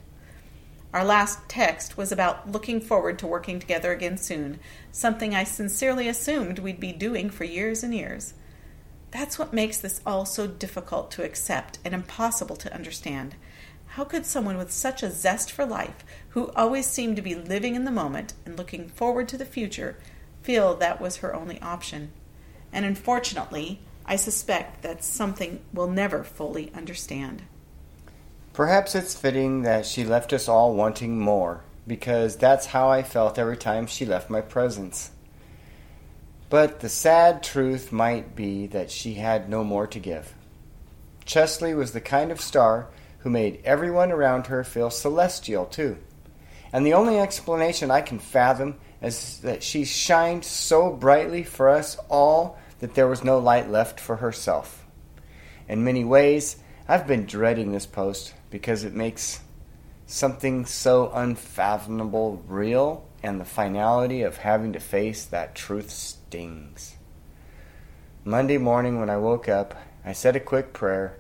Our 0.94 1.06
last 1.06 1.48
text 1.48 1.96
was 1.96 2.12
about 2.12 2.52
looking 2.52 2.82
forward 2.82 3.18
to 3.20 3.28
working 3.28 3.60
together 3.60 3.94
again 3.94 4.18
soon, 4.18 4.60
something 4.92 5.34
I 5.34 5.46
sincerely 5.46 6.10
assumed 6.10 6.60
we'd 6.60 6.82
be 6.82 6.92
doing 6.92 7.30
for 7.30 7.46
years 7.46 7.82
and 7.82 7.96
years. 7.96 8.34
That's 9.12 9.40
what 9.40 9.54
makes 9.54 9.78
this 9.78 10.02
all 10.06 10.26
so 10.26 10.48
difficult 10.48 11.10
to 11.12 11.24
accept 11.24 11.80
and 11.86 11.94
impossible 11.94 12.58
to 12.58 12.74
understand. 12.74 13.36
How 13.88 14.04
could 14.04 14.26
someone 14.26 14.58
with 14.58 14.72
such 14.72 15.02
a 15.02 15.12
zest 15.12 15.52
for 15.52 15.66
life, 15.66 16.04
who 16.30 16.52
always 16.52 16.88
seemed 16.88 17.16
to 17.16 17.22
be 17.22 17.36
living 17.36 17.76
in 17.76 17.86
the 17.86 17.92
moment 17.92 18.34
and 18.46 18.58
looking 18.58 18.90
forward 18.90 19.30
to 19.30 19.38
the 19.38 19.46
future, 19.46 19.98
feel 20.42 20.76
that 20.76 21.00
was 21.00 21.18
her 21.18 21.34
only 21.34 21.62
option? 21.62 22.12
And 22.74 22.86
unfortunately, 22.86 23.80
I 24.06 24.18
suspect 24.18 24.82
that's 24.82 25.08
something 25.08 25.62
we'll 25.74 25.90
never 25.90 26.24
fully 26.24 26.72
understand. 26.74 27.44
Perhaps 28.54 28.96
it's 28.96 29.16
fitting 29.16 29.62
that 29.62 29.86
she 29.86 30.04
left 30.04 30.34
us 30.34 30.50
all 30.50 30.74
wanting 30.76 31.18
more, 31.18 31.64
because 31.88 32.36
that's 32.36 32.66
how 32.68 32.90
I 32.90 33.02
felt 33.02 33.40
every 33.40 33.58
time 33.58 33.88
she 33.88 34.06
left 34.06 34.30
my 34.30 34.42
presence. 34.42 35.12
But 36.50 36.82
the 36.82 36.90
sad 36.90 37.44
truth 37.44 37.94
might 37.94 38.36
be 38.36 38.68
that 38.68 38.92
she 38.92 39.14
had 39.14 39.50
no 39.50 39.64
more 39.64 39.88
to 39.88 40.00
give. 40.00 40.34
Cheslie 41.24 41.74
was 41.74 41.94
the 41.94 42.02
kind 42.02 42.30
of 42.30 42.42
star 42.42 42.90
who 43.20 43.30
made 43.30 43.62
everyone 43.64 44.12
around 44.12 44.48
her 44.48 44.66
feel 44.66 44.90
celestial, 44.90 45.66
too. 45.66 45.98
And 46.74 46.86
the 46.86 46.94
only 46.94 47.20
explanation 47.20 47.90
I 47.90 48.02
can 48.02 48.20
fathom 48.20 48.78
is 49.02 49.40
that 49.40 49.64
she 49.64 49.86
shined 49.86 50.44
so 50.44 50.92
brightly 50.92 51.44
for 51.44 51.70
us 51.70 51.98
all 52.10 52.58
that 52.80 52.96
there 52.96 53.08
was 53.08 53.24
no 53.24 53.40
light 53.40 53.70
left 53.70 54.00
for 54.00 54.18
herself. 54.18 54.86
In 55.70 55.86
many 55.86 56.04
ways, 56.04 56.58
I've 56.92 57.08
been 57.08 57.26
dreading 57.26 57.72
this 57.72 57.86
post 57.86 58.34
because 58.50 58.84
it 58.84 58.94
makes 58.94 59.40
something 60.08 60.66
so 60.66 61.10
unfathomable 61.14 62.44
real, 62.50 63.06
and 63.24 63.40
the 63.40 63.46
finality 63.46 64.24
of 64.24 64.40
having 64.40 64.74
to 64.74 64.80
face 64.82 65.24
that 65.24 65.56
truth 65.56 65.90
stings. 65.90 66.98
Monday 68.26 68.58
morning 68.58 69.00
when 69.00 69.10
I 69.10 69.16
woke 69.16 69.48
up, 69.48 69.74
I 70.04 70.12
said 70.12 70.36
a 70.36 70.42
quick 70.42 70.74
prayer 70.74 71.16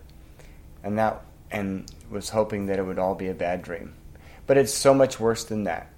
and 0.83 0.99
that 0.99 1.21
and 1.49 1.89
was 2.09 2.31
hoping 2.31 2.65
that 2.65 2.77
it 2.77 2.83
would 2.83 2.99
all 2.99 3.15
be 3.15 3.29
a 3.29 3.33
bad 3.33 3.61
dream. 3.61 3.93
But 4.47 4.57
it's 4.57 4.73
so 4.73 4.93
much 4.93 5.21
worse 5.21 5.45
than 5.45 5.63
that. 5.63 5.89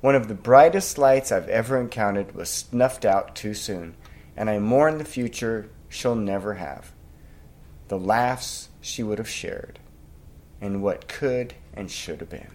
One 0.00 0.16
of 0.16 0.26
the 0.26 0.34
brightest 0.34 0.98
lights 0.98 1.30
I've 1.30 1.48
ever 1.48 1.80
encountered 1.80 2.34
was 2.34 2.50
snuffed 2.50 3.04
out 3.04 3.36
too 3.36 3.54
soon, 3.54 3.94
and 4.36 4.50
I 4.50 4.58
mourn 4.58 4.98
the 4.98 5.04
future 5.04 5.70
she'll 5.88 6.16
never 6.16 6.54
have. 6.54 6.90
The 7.86 7.98
laughs 7.98 8.70
she 8.84 9.02
would 9.02 9.16
have 9.16 9.28
shared 9.28 9.78
and 10.60 10.82
what 10.82 11.08
could 11.08 11.54
and 11.72 11.90
should 11.90 12.20
have 12.20 12.28
been. 12.28 12.50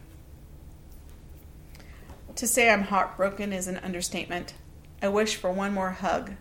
To 2.36 2.48
say 2.48 2.70
I'm 2.70 2.84
heartbroken 2.84 3.52
is 3.52 3.68
an 3.68 3.78
understatement. 3.78 4.54
I 5.02 5.08
wish 5.08 5.36
for 5.36 5.52
one 5.52 5.74
more 5.74 5.92
hug, 5.92 6.34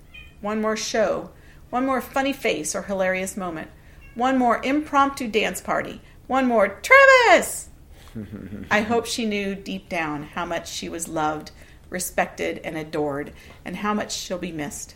one 0.42 0.60
more 0.60 0.76
show, 0.76 1.30
one 1.70 1.86
more 1.86 2.02
funny 2.02 2.34
face 2.34 2.74
or 2.74 2.82
hilarious 2.82 3.36
moment, 3.36 3.70
one 4.14 4.36
more 4.36 4.62
impromptu 4.62 5.26
dance 5.26 5.60
party, 5.60 6.02
one 6.26 6.46
more 6.46 6.80
Travis! 6.82 7.70
I 8.70 8.82
hope 8.82 9.06
she 9.06 9.24
knew 9.24 9.54
deep 9.54 9.88
down 9.88 10.24
how 10.24 10.44
much 10.44 10.70
she 10.70 10.90
was 10.90 11.08
loved, 11.08 11.50
respected, 11.88 12.60
and 12.62 12.76
adored, 12.76 13.32
and 13.64 13.76
how 13.76 13.94
much 13.94 14.12
she'll 14.12 14.38
be 14.38 14.52
missed. 14.52 14.94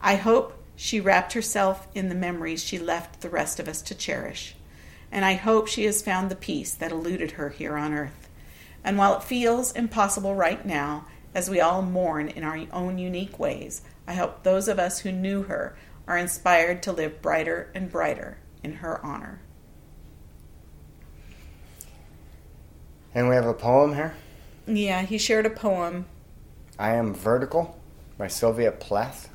I 0.00 0.14
hope 0.14 0.61
she 0.76 1.00
wrapped 1.00 1.32
herself 1.32 1.86
in 1.94 2.08
the 2.08 2.14
memories 2.14 2.62
she 2.62 2.78
left 2.78 3.20
the 3.20 3.30
rest 3.30 3.60
of 3.60 3.68
us 3.68 3.82
to 3.82 3.94
cherish 3.94 4.54
and 5.12 5.26
I 5.26 5.34
hope 5.34 5.68
she 5.68 5.84
has 5.84 6.00
found 6.00 6.30
the 6.30 6.36
peace 6.36 6.72
that 6.74 6.90
eluded 6.90 7.32
her 7.32 7.50
here 7.50 7.76
on 7.76 7.92
earth. 7.92 8.30
And 8.82 8.96
while 8.96 9.14
it 9.14 9.22
feels 9.22 9.70
impossible 9.72 10.34
right 10.34 10.64
now, 10.64 11.06
as 11.34 11.50
we 11.50 11.60
all 11.60 11.82
mourn 11.82 12.28
in 12.28 12.42
our 12.42 12.58
own 12.72 12.98
unique 12.98 13.38
ways, 13.38 13.82
I 14.06 14.14
hope 14.14 14.42
those 14.42 14.68
of 14.68 14.78
us 14.78 15.00
who 15.00 15.12
knew 15.12 15.42
her 15.42 15.76
are 16.08 16.16
inspired 16.16 16.82
to 16.82 16.92
live 16.92 17.20
brighter 17.20 17.70
and 17.74 17.92
brighter 17.92 18.38
in 18.64 18.76
her 18.76 19.04
honor. 19.04 19.40
And 23.14 23.28
we 23.28 23.34
have 23.34 23.46
a 23.46 23.54
poem 23.54 23.94
here? 23.94 24.14
Yeah, 24.66 25.02
he 25.02 25.18
shared 25.18 25.44
a 25.44 25.50
poem. 25.50 26.06
I 26.78 26.94
Am 26.94 27.14
Vertical 27.14 27.78
by 28.16 28.28
Sylvia 28.28 28.72
Plath. 28.72 29.28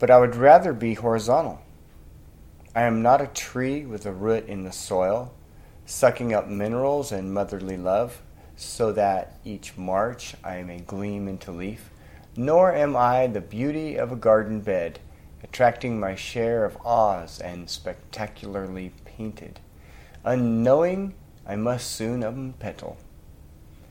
But 0.00 0.10
I 0.10 0.18
would 0.18 0.34
rather 0.34 0.72
be 0.72 0.94
horizontal. 0.94 1.60
I 2.74 2.82
am 2.82 3.02
not 3.02 3.20
a 3.20 3.26
tree 3.26 3.84
with 3.84 4.06
a 4.06 4.12
root 4.12 4.46
in 4.46 4.64
the 4.64 4.72
soil, 4.72 5.34
sucking 5.84 6.32
up 6.32 6.48
minerals 6.48 7.12
and 7.12 7.34
motherly 7.34 7.76
love, 7.76 8.22
so 8.56 8.92
that 8.92 9.38
each 9.44 9.76
March 9.76 10.34
I 10.42 10.62
may 10.62 10.78
gleam 10.78 11.28
into 11.28 11.52
leaf. 11.52 11.90
Nor 12.34 12.74
am 12.74 12.96
I 12.96 13.26
the 13.26 13.42
beauty 13.42 13.96
of 13.96 14.10
a 14.10 14.16
garden 14.16 14.62
bed, 14.62 15.00
attracting 15.44 16.00
my 16.00 16.14
share 16.14 16.64
of 16.64 16.78
awe 16.82 17.26
and 17.44 17.68
spectacularly 17.68 18.94
painted. 19.04 19.60
Unknowing, 20.24 21.12
I 21.46 21.56
must 21.56 21.90
soon 21.90 22.22
unpetal. 22.22 22.96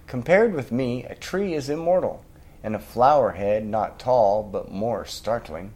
Compared 0.08 0.56
with 0.56 0.72
me, 0.72 1.04
a 1.04 1.14
tree 1.14 1.54
is 1.54 1.70
immortal, 1.70 2.26
and 2.64 2.76
a 2.76 2.80
flower 2.80 3.34
head 3.34 3.64
not 3.64 4.00
tall 4.00 4.42
but 4.42 4.72
more 4.72 5.06
startling 5.06 5.74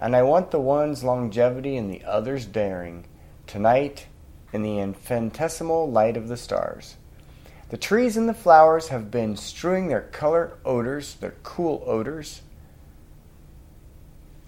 and 0.00 0.16
I 0.16 0.22
want 0.22 0.50
the 0.50 0.60
one's 0.60 1.04
longevity 1.04 1.76
and 1.76 1.92
the 1.92 2.02
other's 2.04 2.46
daring, 2.46 3.04
tonight 3.46 4.06
in 4.52 4.62
the 4.62 4.78
infinitesimal 4.78 5.90
light 5.90 6.16
of 6.16 6.28
the 6.28 6.38
stars. 6.38 6.96
The 7.68 7.76
trees 7.76 8.16
and 8.16 8.28
the 8.28 8.34
flowers 8.34 8.88
have 8.88 9.10
been 9.10 9.36
strewing 9.36 9.88
their 9.88 10.00
color 10.00 10.58
odors, 10.64 11.14
their 11.14 11.34
cool 11.42 11.84
odors. 11.86 12.40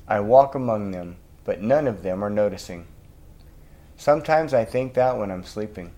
I 0.08 0.20
walk 0.20 0.54
among 0.54 0.90
them, 0.90 1.16
but 1.44 1.60
none 1.60 1.86
of 1.86 2.02
them 2.02 2.24
are 2.24 2.30
noticing. 2.30 2.86
Sometimes 3.96 4.54
I 4.54 4.64
think 4.64 4.94
that 4.94 5.18
when 5.18 5.30
I'm 5.30 5.44
sleeping. 5.44 5.92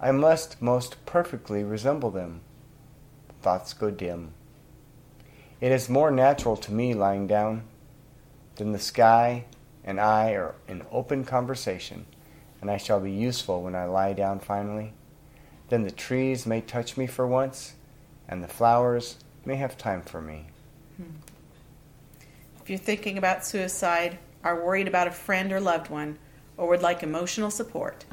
I 0.00 0.10
must 0.10 0.60
most 0.60 1.04
perfectly 1.06 1.62
resemble 1.62 2.10
them. 2.10 2.40
Thoughts 3.42 3.74
go 3.74 3.90
dim. 3.90 4.32
It 5.60 5.70
is 5.70 5.88
more 5.88 6.10
natural 6.10 6.56
to 6.56 6.72
me 6.72 6.94
lying 6.94 7.26
down 7.26 7.62
then 8.56 8.72
the 8.72 8.78
sky 8.78 9.44
and 9.84 10.00
I 10.00 10.32
are 10.32 10.54
in 10.66 10.84
open 10.90 11.24
conversation, 11.24 12.06
and 12.60 12.70
I 12.70 12.76
shall 12.76 13.00
be 13.00 13.12
useful 13.12 13.62
when 13.62 13.74
I 13.74 13.84
lie 13.84 14.12
down 14.12 14.40
finally. 14.40 14.92
Then 15.68 15.82
the 15.82 15.90
trees 15.90 16.46
may 16.46 16.60
touch 16.60 16.96
me 16.96 17.06
for 17.06 17.26
once, 17.26 17.74
and 18.28 18.42
the 18.42 18.48
flowers 18.48 19.18
may 19.44 19.56
have 19.56 19.76
time 19.76 20.02
for 20.02 20.20
me. 20.20 20.46
Hmm. 20.96 21.16
If 22.62 22.70
you're 22.70 22.78
thinking 22.78 23.18
about 23.18 23.44
suicide, 23.44 24.18
are 24.42 24.64
worried 24.64 24.88
about 24.88 25.06
a 25.06 25.10
friend 25.10 25.52
or 25.52 25.60
loved 25.60 25.90
one, 25.90 26.18
or 26.56 26.68
would 26.68 26.82
like 26.82 27.02
emotional 27.02 27.50
support, 27.50 28.04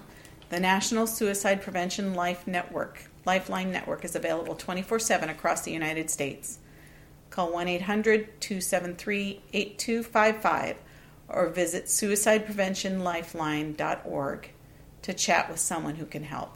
the 0.50 0.60
National 0.60 1.08
Suicide 1.08 1.62
Prevention 1.62 2.14
Life 2.14 2.48
Network, 2.48 3.06
Lifeline 3.26 3.72
Network, 3.72 4.04
is 4.04 4.16
available 4.16 4.56
24 4.56 5.00
7 5.00 5.30
across 5.30 5.62
the 5.62 5.72
United 5.72 6.10
States. 6.10 6.60
Call 7.32 7.52
1 7.52 7.68
800 7.68 8.40
273 8.40 9.42
8255 9.54 10.78
or 11.30 11.50
visit 11.50 11.86
suicidepreventionlifeline.org 11.86 14.52
to 15.02 15.14
chat 15.14 15.50
with 15.50 15.60
someone 15.60 15.96
who 15.96 16.06
can 16.06 16.24
help. 16.24 16.56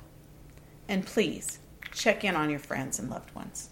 And 0.88 1.04
please 1.06 1.60
check 1.94 2.24
in 2.24 2.36
on 2.36 2.52
your 2.52 2.60
friends 2.60 3.00
and 3.00 3.10
loved 3.10 3.34
ones. 3.34 3.72